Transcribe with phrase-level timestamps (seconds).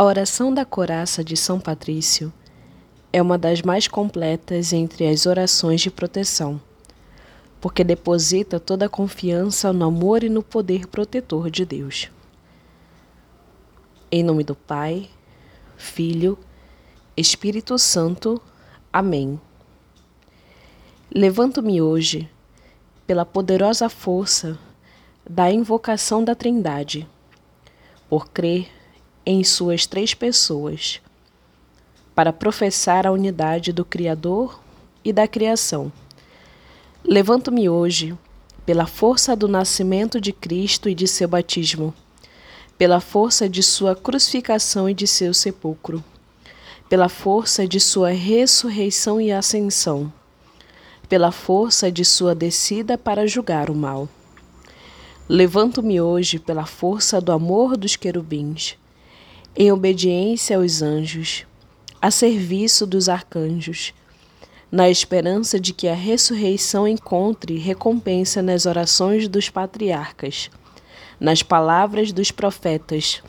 [0.00, 2.32] A oração da coraça de São Patrício
[3.12, 6.58] é uma das mais completas entre as orações de proteção,
[7.60, 12.08] porque deposita toda a confiança no amor e no poder protetor de Deus.
[14.10, 15.10] Em nome do Pai,
[15.76, 16.38] Filho,
[17.14, 18.40] Espírito Santo.
[18.90, 19.38] Amém.
[21.14, 22.26] Levanto-me hoje
[23.06, 24.58] pela poderosa força
[25.28, 27.06] da invocação da Trindade,
[28.08, 28.79] por crer
[29.30, 31.00] em suas três pessoas,
[32.16, 34.60] para professar a unidade do Criador
[35.04, 35.92] e da criação.
[37.04, 38.18] Levanto-me hoje
[38.66, 41.94] pela força do nascimento de Cristo e de seu batismo,
[42.76, 46.02] pela força de sua crucificação e de seu sepulcro,
[46.88, 50.12] pela força de sua ressurreição e ascensão,
[51.08, 54.08] pela força de sua descida para julgar o mal.
[55.28, 58.79] Levanto-me hoje pela força do amor dos querubins
[59.56, 61.44] em obediência aos anjos,
[62.00, 63.92] a serviço dos arcanjos,
[64.70, 70.48] na esperança de que a ressurreição encontre recompensa nas orações dos patriarcas,
[71.18, 73.22] nas palavras dos profetas,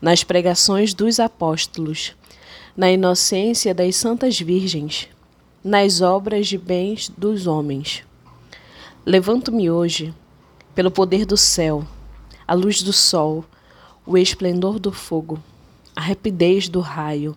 [0.00, 2.14] nas pregações dos apóstolos,
[2.76, 5.08] na inocência das santas virgens,
[5.62, 8.04] nas obras de bens dos homens.
[9.04, 10.14] Levanto-me hoje,
[10.74, 11.84] pelo poder do céu,
[12.46, 13.44] a luz do sol,
[14.04, 15.40] o esplendor do fogo,
[15.94, 17.36] a rapidez do raio,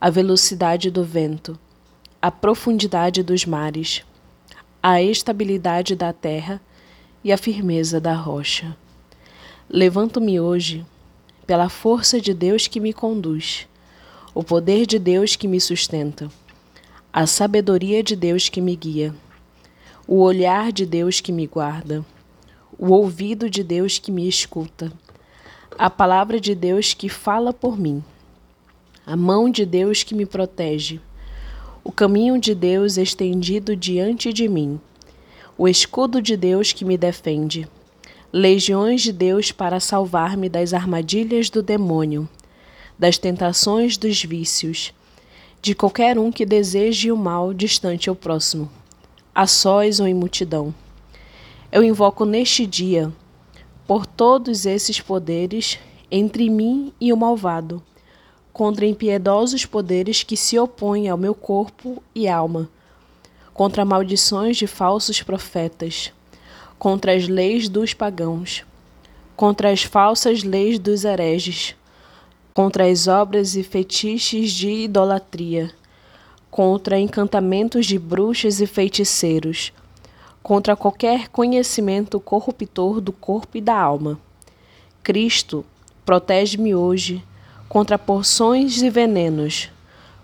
[0.00, 1.58] a velocidade do vento,
[2.22, 4.02] a profundidade dos mares,
[4.82, 6.58] a estabilidade da terra
[7.22, 8.74] e a firmeza da rocha.
[9.68, 10.86] Levanto-me hoje
[11.46, 13.68] pela força de Deus que me conduz,
[14.34, 16.30] o poder de Deus que me sustenta,
[17.12, 19.14] a sabedoria de Deus que me guia,
[20.08, 22.02] o olhar de Deus que me guarda,
[22.78, 24.90] o ouvido de Deus que me escuta
[25.78, 28.02] a palavra de Deus que fala por mim,
[29.06, 31.00] a mão de Deus que me protege,
[31.82, 34.80] o caminho de Deus estendido diante de mim,
[35.56, 37.68] o escudo de Deus que me defende,
[38.32, 42.28] legiões de Deus para salvar-me das armadilhas do demônio,
[42.98, 44.92] das tentações dos vícios,
[45.62, 48.70] de qualquer um que deseje o mal distante ao próximo,
[49.34, 50.74] a sós ou em multidão.
[51.72, 53.12] Eu invoco neste dia
[53.90, 55.76] por todos esses poderes
[56.12, 57.82] entre mim e o malvado,
[58.52, 62.70] contra impiedosos poderes que se opõem ao meu corpo e alma,
[63.52, 66.12] contra maldições de falsos profetas,
[66.78, 68.64] contra as leis dos pagãos,
[69.34, 71.74] contra as falsas leis dos hereges,
[72.54, 75.68] contra as obras e fetiches de idolatria,
[76.48, 79.72] contra encantamentos de bruxas e feiticeiros
[80.42, 84.18] contra qualquer conhecimento corruptor do corpo e da alma.
[85.02, 85.64] Cristo,
[86.04, 87.22] protege-me hoje
[87.68, 89.70] contra porções e venenos,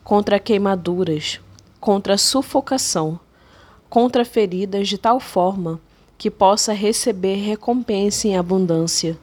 [0.02, 1.40] contra queimaduras,
[1.80, 3.20] contra sufocação,
[3.88, 5.80] contra feridas de tal forma
[6.18, 9.16] que possa receber recompensa em abundância.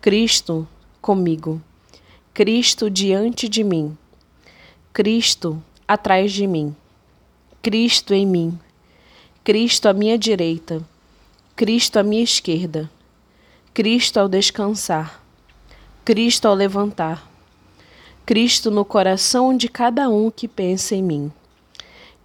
[0.00, 0.66] Cristo
[1.02, 1.60] comigo,
[2.32, 3.96] Cristo diante de mim,
[4.92, 6.74] Cristo atrás de mim,
[7.60, 8.58] Cristo em mim
[9.44, 10.82] Cristo à minha direita,
[11.54, 12.90] Cristo à minha esquerda,
[13.74, 15.22] Cristo ao descansar,
[16.02, 17.30] Cristo ao levantar,
[18.24, 21.30] Cristo no coração de cada um que pensa em mim,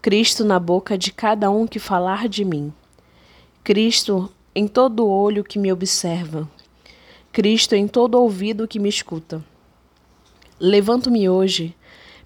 [0.01, 2.71] Cristo na boca de cada um que falar de mim,
[3.65, 6.49] Cristo em todo olho que me observa,
[7.33, 9.43] Cristo em todo ouvido que me escuta.
[10.57, 11.75] Levanto-me hoje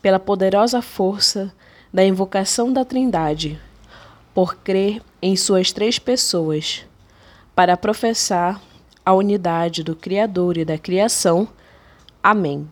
[0.03, 1.51] pela poderosa força
[1.91, 3.59] da invocação da Trindade
[4.33, 6.85] por crer em suas três pessoas,
[7.55, 8.61] para professar
[9.05, 11.47] a unidade do Criador e da criação.
[12.21, 12.67] Amém.